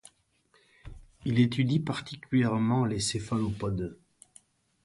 Il 1.25 1.37
étudie 1.39 1.79
particulièrement 1.79 2.85
les 2.85 2.99
céphalopodes. 2.99 3.99